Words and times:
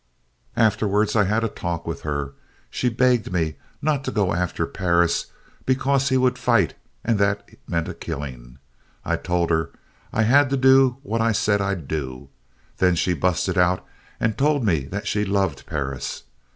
"Afterwards 0.57 1.15
I 1.15 1.25
had 1.25 1.43
a 1.43 1.47
talk 1.47 1.85
with 1.85 2.01
her. 2.01 2.33
She 2.71 2.89
begged 2.89 3.31
me 3.31 3.57
not 3.83 4.03
to 4.05 4.11
go 4.11 4.33
after 4.33 4.65
Perris 4.65 5.27
because 5.63 6.09
he 6.09 6.17
would 6.17 6.39
fight 6.39 6.73
and 7.03 7.19
that 7.19 7.47
meant 7.67 7.87
a 7.87 7.93
killing. 7.93 8.57
I 9.05 9.15
told 9.17 9.51
her 9.51 9.69
I 10.11 10.23
had 10.23 10.49
to 10.49 10.57
do 10.57 10.97
what 11.03 11.21
I'd 11.21 11.35
said 11.35 11.61
I'd 11.61 11.87
do. 11.87 12.29
Then 12.77 12.95
she 12.95 13.13
busted 13.13 13.59
out 13.59 13.85
and 14.19 14.35
told 14.39 14.65
me 14.65 14.85
that 14.85 15.05
she 15.07 15.23
loved 15.23 15.67
Perris. 15.67 16.23